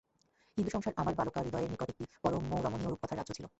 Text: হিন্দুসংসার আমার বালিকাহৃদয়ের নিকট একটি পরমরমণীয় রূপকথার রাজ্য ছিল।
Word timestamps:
হিন্দুসংসার 0.57 0.93
আমার 0.97 1.13
বালিকাহৃদয়ের 1.19 1.71
নিকট 1.71 1.87
একটি 1.93 2.03
পরমরমণীয় 2.23 2.89
রূপকথার 2.89 3.17
রাজ্য 3.19 3.31
ছিল। 3.37 3.45